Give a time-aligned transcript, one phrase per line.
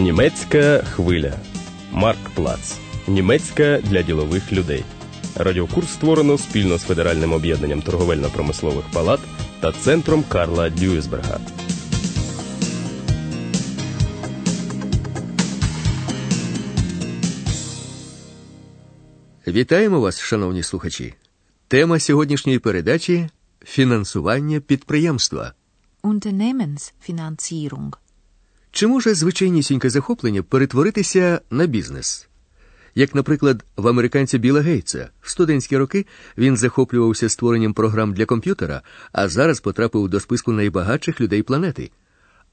[0.00, 1.32] Німецька хвиля.
[1.92, 2.78] Марк Плац.
[3.08, 4.84] Німецька для ділових людей.
[5.36, 9.20] Радіокурс створено спільно з Федеральним об'єднанням торговельно-промислових палат
[9.60, 11.40] та центром Карла Дюйсберга.
[19.46, 21.14] Вітаємо вас, шановні слухачі.
[21.68, 23.28] Тема сьогоднішньої передачі
[23.64, 25.52] фінансування підприємства.
[26.02, 27.92] Unternehmensfinanzierung.
[28.72, 32.28] Чи може звичайнісіньке захоплення перетворитися на бізнес?
[32.94, 36.06] Як, наприклад, в американця Біла Гейтса в студентські роки
[36.38, 41.90] він захоплювався створенням програм для комп'ютера, а зараз потрапив до списку найбагатших людей планети.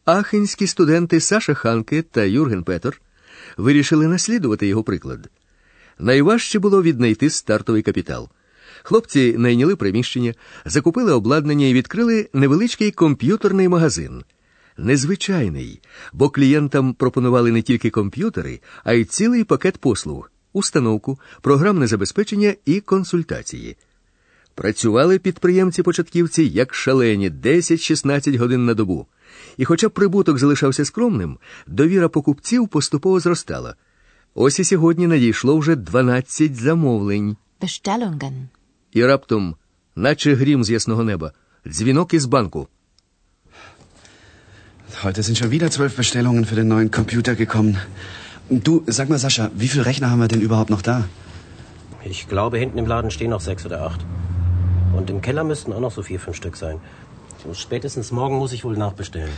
[0.05, 3.02] Ахенські студенти Саша Ханке та Юрген Петер
[3.58, 5.30] вирішили наслідувати його приклад.
[5.99, 8.30] Найважче було віднайти стартовий капітал.
[8.84, 10.34] Хлопці найняли приміщення,
[10.66, 14.23] закупили обладнання і відкрили невеличкий комп'ютерний магазин.
[14.78, 15.81] Незвичайний,
[16.14, 22.80] бо клієнтам пропонували не тільки комп'ютери, а й цілий пакет послуг, установку, програмне забезпечення і
[22.80, 23.78] консультації.
[24.56, 29.08] Працювали підприємці-початківці як шалені 10-16 годин на добу.
[29.58, 33.75] І хоча прибуток залишався скромним, довіра покупців поступово зростала.
[34.34, 37.38] Ось і сьогодні надійшло вже 12 замовлень.
[37.62, 38.47] Bestellungen.
[38.91, 39.56] І раптом,
[39.95, 41.31] наче грім з ясного неба,
[41.67, 42.67] дзвінок із банку.
[45.03, 47.78] Heute sind schon wieder zwölf Bestellungen für den neuen Computer gekommen.
[48.50, 51.03] Du, sag mal, Sascha, wie viele Rechner haben wir denn überhaupt noch da?
[52.03, 54.03] Ich glaube, hinten im Laden stehen noch sechs oder acht.
[54.95, 56.80] Und im Keller müssten auch noch so vier, fünf Stück sein.
[57.53, 59.30] Spätestens morgen muss ich wohl nachbestellen.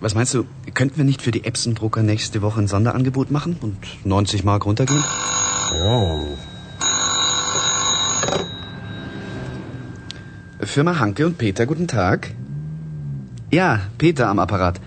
[0.00, 3.76] Was meinst du, könnten wir nicht für die Epson-Drucker nächste Woche ein Sonderangebot machen und
[4.04, 5.02] 90 Mark runtergehen?
[5.72, 6.20] Ja,
[10.60, 12.32] Firma Hanke und Peter, guten Tag.
[13.50, 14.80] Ja, Peter am Apparat.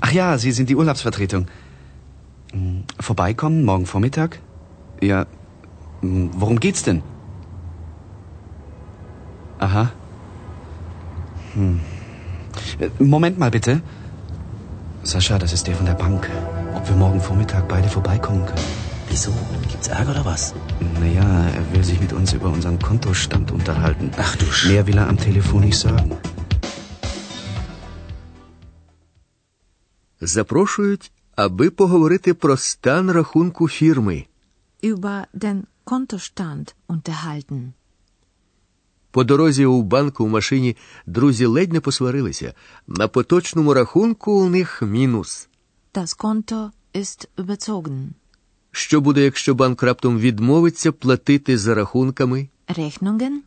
[0.00, 1.46] Ach ja, Sie sind die Urlaubsvertretung.
[2.52, 4.38] Hm, Vorbeikommen morgen Vormittag?
[5.02, 5.26] Ja.
[6.02, 7.02] hm, Worum geht's denn?
[9.58, 9.90] Aha.
[11.54, 11.80] Hm.
[12.98, 13.80] Moment mal bitte.
[15.02, 16.28] Sascha, das ist der von der Bank.
[16.74, 18.86] Ob wir morgen Vormittag beide vorbeikommen können?
[19.08, 19.32] wieso?
[19.70, 20.54] Gibt's Ärger oder was?
[21.00, 24.10] Naja, er will sich mit uns über unseren Kontostand unterhalten.
[24.18, 24.68] Ach du Sch...
[24.68, 26.10] Mehr will er am Telefon nicht sagen.
[30.26, 34.26] Запрошують, аби поговорити про стан рахунку фірми.
[34.82, 37.72] Über den Kontostand unterhalten.
[39.10, 40.76] По дорозі у банку в машині
[41.06, 42.54] друзі ледь не посварилися.
[42.86, 45.48] На поточному рахунку у них мінус.
[45.94, 48.08] Das Konto ist überzogen.
[48.70, 53.38] Що буде, якщо банк раптом відмовиться платити за рахунками, Rechnungen,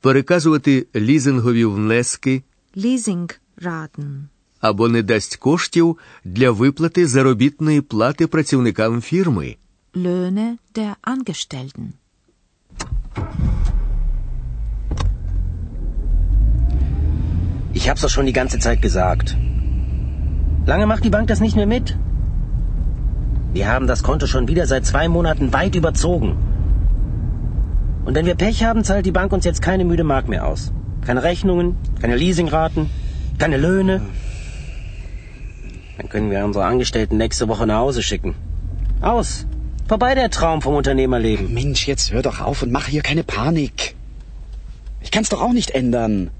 [0.00, 2.42] переказувати лізингові внески
[2.76, 4.28] Leasingraten.
[4.59, 9.55] або не дасть коштів для виплати заробітної плати працівникам фірми?
[9.95, 11.85] Löhne der Angestellten.
[17.73, 19.27] Ich hab's doch schon die ganze Zeit gesagt.
[20.65, 21.87] Lange macht die Bank das nicht mehr mit.
[23.57, 26.31] Wir haben das Konto schon wieder seit zwei Monaten weit überzogen.
[28.05, 30.71] Und wenn wir Pech haben, zahlt die Bank uns jetzt keine müde Mark mehr aus.
[31.07, 32.89] Keine Rechnungen, keine Leasingraten,
[33.37, 34.01] keine Löhne.
[35.97, 38.35] Dann können wir unsere Angestellten nächste Woche nach Hause schicken.
[39.01, 39.45] Aus.
[39.87, 41.53] Vorbei der Traum vom Unternehmerleben.
[41.53, 43.95] Mensch, jetzt hör doch auf und mach hier keine Panik.
[45.01, 46.31] Ich kann's doch auch nicht ändern.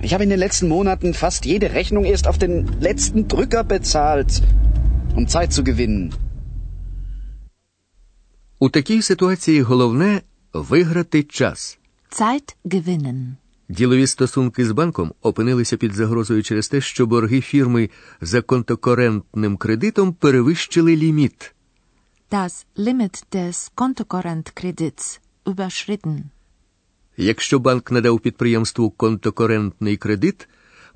[0.00, 4.42] Ich habe in den letzten Monaten fast jede Rechnung erst auf den letzten Drücker bezahlt,
[5.14, 6.12] um Zeit zu gewinnen.
[8.58, 10.20] У такій ситуації головне
[10.52, 11.78] виграти час.
[12.10, 13.36] Zeit gewinnen.
[13.71, 17.89] Ділові стосунки з банком опинилися під загрозою через те, що борги фірми
[18.21, 21.53] за контокорентним кредитом перевищили ліміт.
[22.31, 26.19] Das Limit des Kontokorrentkredits überschritten.
[27.17, 30.47] Якщо банк надав підприємству контокорентний кредит,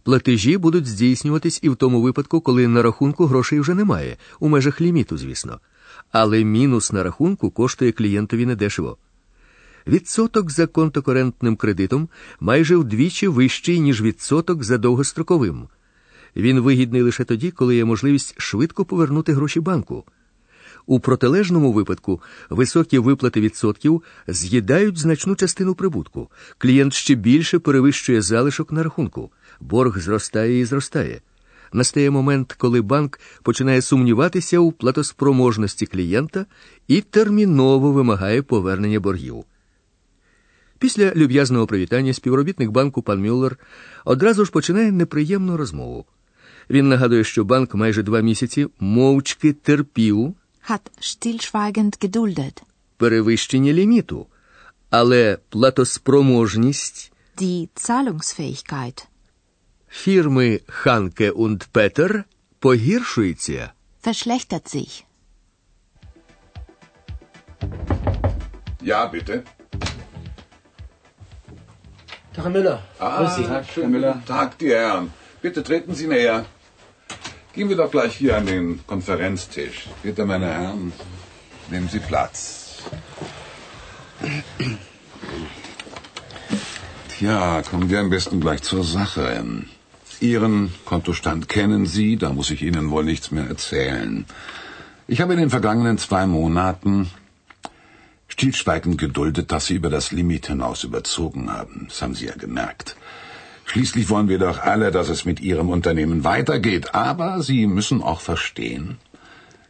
[0.04, 4.82] платежі будуть здійснюватись і в тому випадку, коли на рахунку грошей вже немає, у межах
[4.82, 5.60] ліміту, звісно.
[6.12, 8.98] Але мінус на рахунку коштує клієнтові недешево.
[9.88, 12.10] Відсоток за контокорентним кредитом
[12.40, 15.68] майже вдвічі вищий, ніж відсоток за довгостроковим.
[16.36, 20.04] Він вигідний лише тоді, коли є можливість швидко повернути гроші банку.
[20.86, 26.30] У протилежному випадку високі виплати відсотків з'їдають значну частину прибутку.
[26.58, 29.32] Клієнт ще більше перевищує залишок на рахунку.
[29.60, 31.22] Борг зростає і зростає.
[31.74, 36.46] Настає момент, коли банк починає сумніватися у платоспроможності клієнта
[36.88, 39.46] і терміново вимагає повернення боргів.
[40.80, 43.58] Після люб'язного привітання співробітник банку пан Мюллер
[44.06, 46.06] одразу ж починає неприємну розмову.
[46.70, 50.34] Він нагадує, що банк майже два місяці мовчки терпів
[50.70, 52.62] Hat stillschweigend geduldet.
[52.98, 54.28] перевищення ліміту,
[54.90, 59.06] але платоспроможність Die Zahlungsfähigkeit
[59.90, 62.24] фірми Ханке und Петер
[62.60, 63.72] погіршується.
[64.04, 65.04] verschlechtert sich.
[68.92, 69.44] Ja, bitte.
[72.36, 72.82] Tag, Herr Müller.
[73.00, 73.74] Ah, Grüß Sie.
[73.74, 74.22] schönen Müller.
[74.28, 75.12] Tag, die Herren.
[75.42, 76.46] Bitte treten Sie näher.
[77.54, 79.88] Gehen wir doch gleich hier an den Konferenztisch.
[80.04, 80.92] Bitte, meine Herren,
[81.70, 82.84] nehmen Sie Platz.
[87.10, 89.44] Tja, kommen wir am besten gleich zur Sache.
[90.20, 94.26] Ihren Kontostand kennen Sie, da muss ich Ihnen wohl nichts mehr erzählen.
[95.08, 97.10] Ich habe in den vergangenen zwei Monaten
[98.35, 101.87] stillschweigend geduldet, dass Sie über das Limit hinaus überzogen haben.
[101.89, 102.97] Das haben Sie ja gemerkt.
[103.71, 106.95] Schließlich wollen wir doch alle, dass es mit Ihrem Unternehmen weitergeht.
[106.95, 108.99] Aber Sie müssen auch verstehen,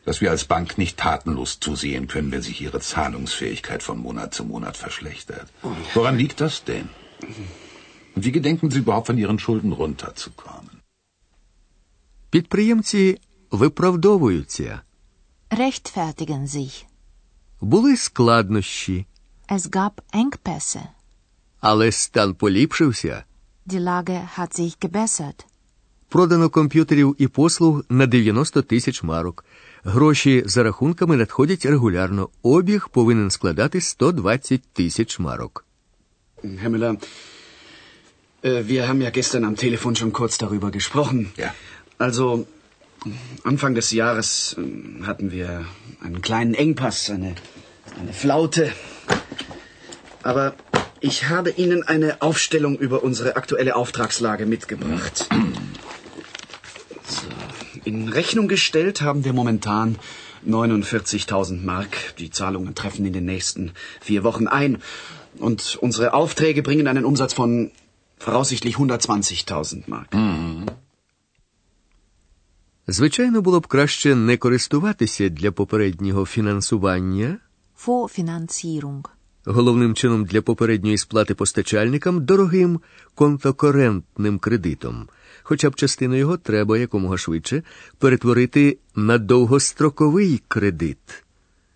[0.07, 4.45] dass wir als Bank nicht tatenlos zusehen können, wenn sich Ihre Zahlungsfähigkeit von Monat zu
[4.45, 5.49] Monat verschlechtert.
[5.95, 6.89] Woran liegt das denn?
[8.15, 10.71] Und wie gedenken Sie überhaupt von Ihren Schulden runterzukommen?
[12.31, 13.19] Підприємці
[13.51, 14.83] виправдовуються.
[15.51, 16.87] Rechtfertigen sich.
[17.62, 19.06] Були складнощі,
[19.50, 20.82] Es gab Engpässe.
[21.60, 23.24] але стан поліпшився.
[23.68, 25.46] Die Lage hat sich gebessert.
[26.10, 29.46] Продано комп'ютерів і послуг на 90 тисяч марок.
[29.84, 32.30] Гроші за рахунками надходять регулярно.
[32.44, 35.66] Обіг повинен складати 120 тисяч марок.
[36.44, 36.98] Herr Müller,
[38.44, 41.28] äh, wir haben ja gestern am Telefon schon kurz darüber gesprochen.
[41.38, 41.54] Ja.
[41.98, 42.46] Also,
[43.44, 45.66] Anfang des Jahres ähm, hatten wir
[46.02, 47.36] einen kleinen Engpass, eine,
[48.00, 48.72] eine Flaute.
[50.24, 50.56] Aber
[51.00, 55.30] ich habe Ihnen eine Aufstellung über unsere aktuelle Auftragslage mitgebracht.
[57.08, 57.28] So.
[57.84, 60.00] In Rechnung gestellt haben wir momentan
[60.48, 62.16] 49.000 Mark.
[62.18, 64.82] Die Zahlungen treffen in den nächsten vier Wochen ein.
[65.38, 67.72] Und unsere Aufträge bringen einen Umsatz von
[68.18, 70.08] voraussichtlich 120.000 Mark.
[72.88, 77.38] Звичайно, було б краще не користуватися для попереднього фінансування,
[79.46, 82.82] головним чином для попередньої сплати постачальникам, дорогим
[83.16, 85.08] контокорентним кредитом.
[85.44, 87.64] Хоча б частину його треба якомога швидше
[87.98, 91.24] перетворити на довгостроковий кредит.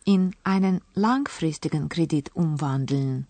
[0.07, 3.23] In einen langfristigen Kredit umwandeln.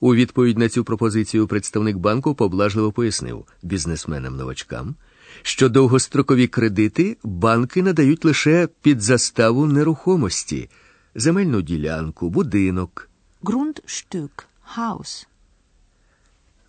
[0.00, 4.94] У відповідь на цю пропозицію представник банку поблажливо пояснив бізнесменам-новачкам,
[5.42, 10.70] що довгострокові кредити банки надають лише під заставу нерухомості,
[11.14, 13.08] земельну ділянку, будинок.
[13.42, 14.44] Grundstück,
[14.76, 15.26] Haus.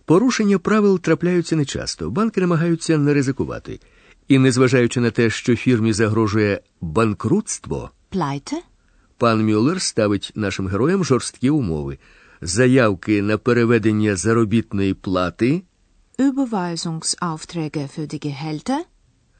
[0.06, 2.09] Порушення правил трапляються нечасто.
[2.09, 3.80] Банки намагаються не ризикувати.
[4.27, 8.54] І, незважаючи на те, що фірмі загрожує банкрутство, Pleite?
[9.18, 11.98] пан Мюллер ставить нашим героям жорсткі умови.
[12.42, 15.63] Заявки на переведення заробітної плати
[16.18, 18.86] Überweisungsaufträge für die Gehälter?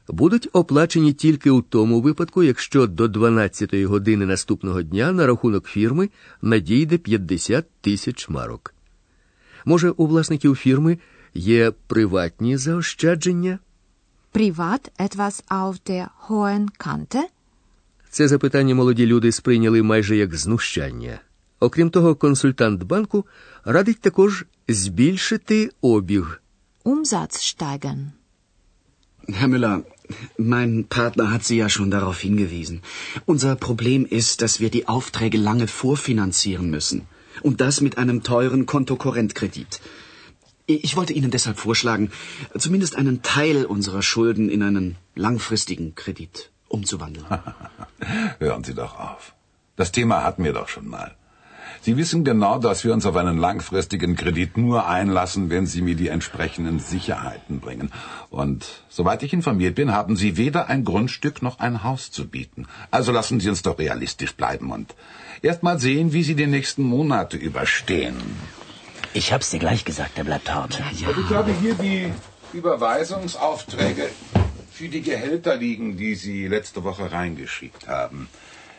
[0.08, 6.10] будуть оплачені тільки у тому випадку, якщо до 12-ї години наступного дня на рахунок фірми
[6.42, 8.74] надійде 50 тисяч марок.
[9.64, 10.98] Може, у власників фірми
[11.34, 13.58] є приватні заощадження?
[14.34, 17.22] Privat etwas auf der hohen Kante?
[18.10, 21.20] Це запитання молоді люди сприйняли майже як знущання.
[21.60, 23.26] Окрім того, консультант банку
[23.64, 26.42] радить також збільшити обіг.
[26.94, 28.14] Umsatz steigern.
[29.38, 29.84] Herr Müller,
[30.38, 32.80] mein Partner hat Sie ja schon darauf hingewiesen.
[33.26, 37.02] Unser Problem ist, dass wir die Aufträge lange vorfinanzieren müssen.
[37.42, 39.80] Und das mit einem teuren Kontokorrentkredit.
[40.86, 42.10] Ich wollte Ihnen deshalb vorschlagen,
[42.56, 47.26] zumindest einen Teil unserer Schulden in einen langfristigen Kredit umzuwandeln.
[48.38, 49.34] Hören Sie doch auf.
[49.76, 51.17] Das Thema hatten wir doch schon mal.
[51.80, 55.94] Sie wissen genau, dass wir uns auf einen langfristigen Kredit nur einlassen, wenn Sie mir
[55.94, 57.92] die entsprechenden Sicherheiten bringen.
[58.30, 62.66] Und soweit ich informiert bin, haben Sie weder ein Grundstück noch ein Haus zu bieten.
[62.90, 64.94] Also lassen Sie uns doch realistisch bleiben und
[65.42, 68.16] erst mal sehen, wie Sie die nächsten Monate überstehen.
[69.14, 70.80] Ich hab's dir gleich gesagt, der bleibt hart.
[70.80, 72.12] Und ich habe hier die
[72.52, 74.08] Überweisungsaufträge
[74.70, 78.28] für die Gehälter liegen, die Sie letzte Woche reingeschickt haben.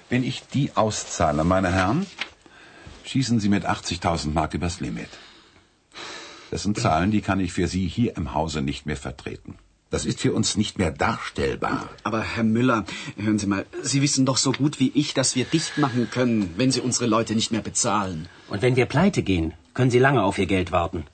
[0.09, 2.05] Wenn ich die auszahle, meine Herren,
[3.09, 5.09] schießen Sie mit 80.000 Mark übers Limit.
[6.51, 9.55] Das sind Zahlen, die kann ich für Sie hier im Hause nicht mehr vertreten.
[9.91, 11.89] Das ist für uns nicht mehr darstellbar.
[12.03, 12.85] Aber Herr Müller,
[13.17, 16.53] hören Sie mal, Sie wissen doch so gut wie ich, dass wir dicht machen können,
[16.57, 18.27] wenn Sie unsere Leute nicht mehr bezahlen.
[18.49, 21.05] Und wenn wir pleite gehen, können Sie lange auf Ihr Geld warten.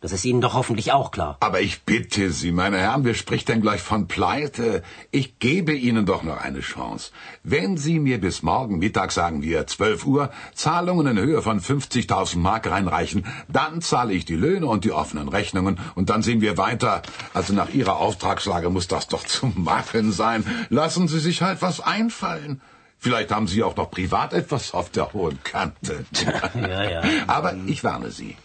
[0.00, 1.36] Das ist Ihnen doch hoffentlich auch klar.
[1.40, 4.82] Aber ich bitte Sie, meine Herren, wer spricht denn gleich von Pleite?
[5.10, 7.10] Ich gebe Ihnen doch noch eine Chance.
[7.42, 12.38] Wenn Sie mir bis morgen Mittag, sagen wir 12 Uhr, Zahlungen in Höhe von 50.000
[12.38, 16.56] Mark reinreichen, dann zahle ich die Löhne und die offenen Rechnungen und dann sehen wir
[16.56, 17.02] weiter.
[17.34, 20.44] Also nach Ihrer Auftragslage muss das doch zu machen sein.
[20.70, 22.62] Lassen Sie sich halt was einfallen.
[22.98, 26.04] Vielleicht haben Sie auch noch privat etwas auf der hohen Kante.
[26.54, 27.02] Ja, ja.
[27.26, 28.36] Aber ich warne Sie.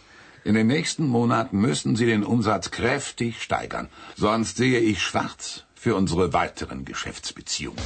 [0.48, 3.88] In den nächsten Monaten müssen Sie den Umsatz kräftig steigern.
[4.16, 7.84] Sonst sehe ich schwarz für unsere weiteren Geschäftsbeziehungen.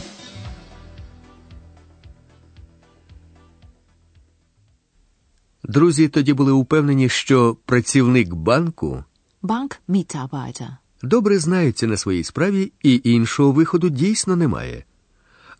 [5.65, 9.05] Друзі тоді були упевнені, що працівник банку
[9.43, 10.69] Bankmitarbeiter.
[11.03, 14.85] добре знається на своїй справі і іншого виходу дійсно немає.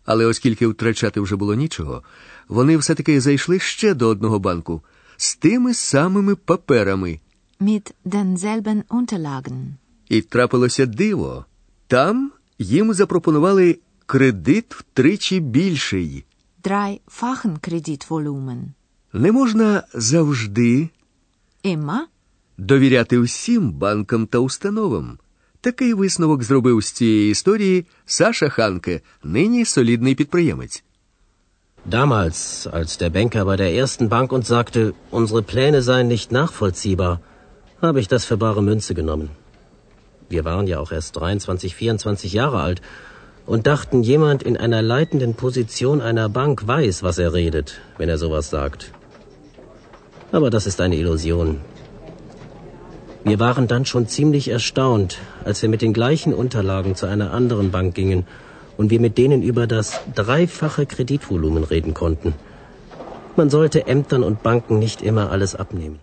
[0.05, 2.03] Але оскільки втрачати вже було нічого,
[2.47, 4.83] вони все-таки зайшли ще до одного банку
[5.21, 7.19] з тими самими паперами.
[7.59, 9.75] Mit denselben Unterlagen.
[10.09, 11.45] І трапилося диво.
[11.87, 16.25] Там їм запропонували кредит втричі більший.
[16.63, 18.61] Dreifachen Kreditvolumen.
[19.13, 20.89] Не можна завжди
[21.63, 21.99] Immer
[22.57, 25.17] довіряти всім банкам та установам.
[25.61, 30.83] Такий висновок зробив з цієї історії Саша Ханке, нині солідний підприємець.
[31.85, 37.21] Damals, als der Banker bei der ersten Bank uns sagte, unsere Pläne seien nicht nachvollziehbar,
[37.81, 39.31] habe ich das für bare Münze genommen.
[40.29, 42.81] Wir waren ja auch erst 23, 24 Jahre alt
[43.47, 48.19] und dachten, jemand in einer leitenden Position einer Bank weiß, was er redet, wenn er
[48.19, 48.91] sowas sagt.
[50.31, 51.61] Aber das ist eine Illusion.
[53.23, 57.71] Wir waren dann schon ziemlich erstaunt, als wir mit den gleichen Unterlagen zu einer anderen
[57.71, 58.25] Bank gingen
[58.78, 62.34] und wir mit denen über das dreifache Kreditvolumen reden konnten.
[63.36, 65.98] Man sollte Ämtern und Banken nicht immer alles abnehmen.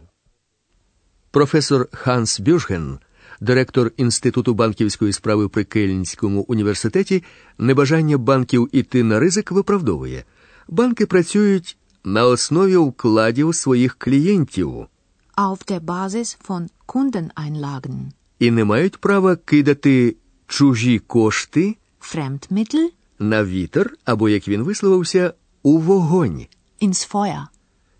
[1.31, 2.99] Професор Ханс Бюшген,
[3.41, 7.23] директор Інституту банківської справи при Кельнському університеті,
[7.57, 10.23] небажання банків іти на ризик виправдовує.
[10.67, 14.87] Банки працюють на основі вкладів своїх клієнтів
[15.35, 18.11] auf der Basis von Kundeneinlagen.
[18.39, 20.15] і не мають права кидати
[20.47, 21.75] чужі кошти
[22.07, 26.45] Fremdmittel на вітер або, як він висловився, у вогонь.
[26.81, 27.43] ins Feuer.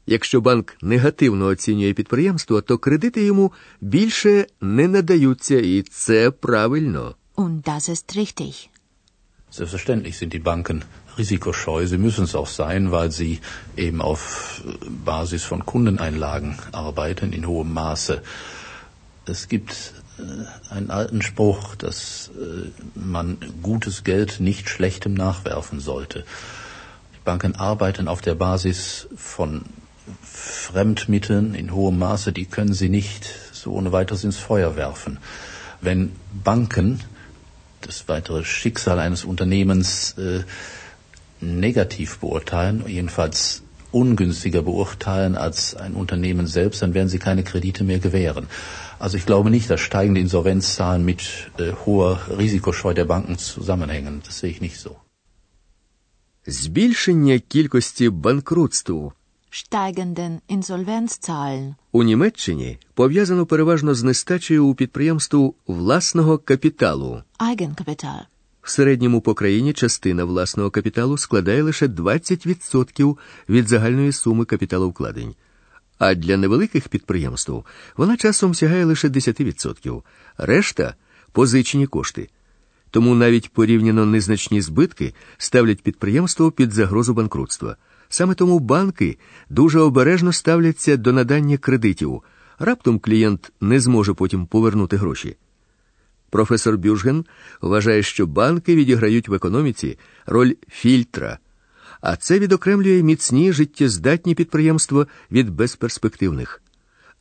[0.06, 7.16] Якщо банк негативно оцінює підприємство, то кредити йому більше не надаються, і це правильно.
[7.36, 8.70] Und das ist richtig.
[9.52, 10.78] Selbstverständlich sind die Banken
[11.18, 11.86] risikoscheu.
[11.86, 13.34] Sie müssen es auch sein, weil sie
[13.86, 14.22] eben auf
[14.66, 14.72] äh,
[15.12, 18.16] Basis von Kundeneinlagen arbeiten in hohem Maße.
[19.34, 20.07] Es gibt äh,
[20.71, 26.25] einen alten Spruch, dass äh, man gutes Geld nicht schlechtem nachwerfen sollte.
[27.15, 29.65] Die Banken arbeiten auf der Basis von
[30.23, 35.19] Fremdmitteln in hohem Maße, die können sie nicht so ohne weiteres ins Feuer werfen.
[35.81, 37.01] Wenn Banken
[37.83, 40.43] das weitere Schicksal eines Unternehmens äh,
[41.41, 48.00] negativ beurteilen, jedenfalls ungünstiger beurteilen als ein Unternehmen selbst, dann werden sie keine Kredite mehr
[48.00, 48.48] gewähren.
[49.00, 51.22] Also ich glaube nicht, dass steigende Insolvenzzahlen mit
[51.58, 54.22] äh, hoher Risikoscheu der Banken zusammenhängen.
[54.26, 54.96] Das sehe ich nicht so.
[56.48, 59.12] Збільшення кількості банкрутств
[59.52, 61.76] Steigenden Insolvenzzahlen.
[61.92, 67.22] у Німеччині пов'язано переважно з нестачею у підприємству власного капіталу.
[67.40, 68.20] Eigenkapital.
[68.69, 73.17] В середньому по країні частина власного капіталу складає лише 20%
[73.49, 75.35] від загальної суми капіталовкладень.
[75.99, 77.65] А для невеликих підприємств
[77.97, 80.03] вона часом сягає лише 10%.
[80.39, 80.95] Решта
[81.33, 82.29] позичені кошти.
[82.91, 87.77] Тому навіть порівняно незначні збитки ставлять підприємство під загрозу банкрутства.
[88.09, 89.19] Саме тому банки
[89.51, 92.23] дуже обережно ставляться до надання кредитів.
[92.59, 95.37] Раптом клієнт не зможе потім повернути гроші.
[96.31, 97.25] Професор Бюжген
[97.61, 101.39] вважає, що банки відіграють в економіці роль фільтра,
[102.01, 106.63] а це відокремлює міцні життєздатні підприємства від безперспективних.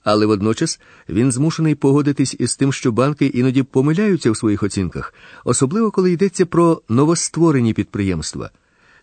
[0.04, 5.92] Але водночас він змушений погодитись із тим, що банки іноді помиляються в своїх оцінках, особливо
[5.92, 8.52] коли йдеться про новостворені підприємства.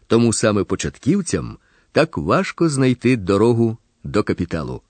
[0.06, 1.58] Тому саме початківцям
[1.92, 4.82] так важко знайти дорогу до капіталу.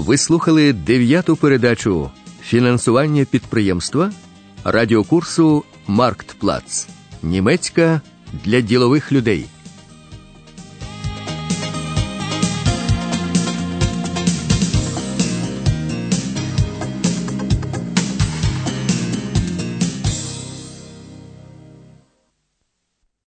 [0.00, 2.10] Ви слухали дев'яту передачу
[2.42, 4.12] Фінансування підприємства
[4.64, 6.88] радіокурсу Марктплац.
[7.22, 8.00] Німецька
[8.44, 9.46] для ділових людей.